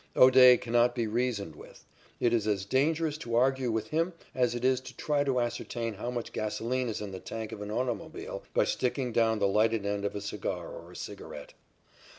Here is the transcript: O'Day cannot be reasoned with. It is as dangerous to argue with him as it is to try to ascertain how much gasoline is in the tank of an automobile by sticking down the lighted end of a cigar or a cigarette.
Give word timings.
O'Day 0.15 0.57
cannot 0.57 0.95
be 0.95 1.05
reasoned 1.05 1.55
with. 1.55 1.85
It 2.19 2.33
is 2.33 2.47
as 2.47 2.65
dangerous 2.65 3.19
to 3.19 3.35
argue 3.35 3.71
with 3.71 3.89
him 3.89 4.13
as 4.33 4.55
it 4.55 4.65
is 4.65 4.81
to 4.81 4.97
try 4.97 5.23
to 5.23 5.39
ascertain 5.39 5.93
how 5.93 6.09
much 6.09 6.33
gasoline 6.33 6.89
is 6.89 7.01
in 7.01 7.11
the 7.11 7.19
tank 7.19 7.51
of 7.51 7.61
an 7.61 7.69
automobile 7.69 8.41
by 8.55 8.63
sticking 8.63 9.11
down 9.11 9.37
the 9.37 9.47
lighted 9.47 9.85
end 9.85 10.03
of 10.03 10.15
a 10.15 10.21
cigar 10.21 10.69
or 10.69 10.91
a 10.91 10.95
cigarette. 10.95 11.53